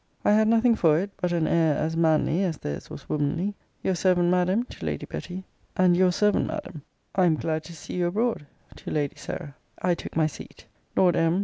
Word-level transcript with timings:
I 0.25 0.31
had 0.31 0.47
nothing 0.47 0.73
for 0.75 0.97
it, 0.97 1.11
but 1.17 1.31
an 1.31 1.45
air 1.45 1.77
as 1.77 1.95
manly, 1.95 2.43
as 2.43 2.57
theirs 2.57 2.89
was 2.89 3.07
womanly. 3.07 3.53
Your 3.83 3.93
servant, 3.93 4.29
Madam, 4.31 4.63
to 4.63 4.83
Lady 4.83 5.05
Betty; 5.05 5.43
and, 5.77 5.95
Your 5.95 6.11
servant, 6.11 6.47
Madam, 6.47 6.81
I 7.13 7.25
am 7.25 7.35
glad 7.35 7.63
to 7.65 7.75
see 7.75 7.97
you 7.97 8.07
abroad, 8.07 8.47
to 8.77 8.89
Lady 8.89 9.17
Sarah. 9.17 9.53
I 9.79 9.93
took 9.93 10.15
my 10.15 10.25
seat. 10.25 10.65
Lord 10.95 11.15
M. 11.15 11.39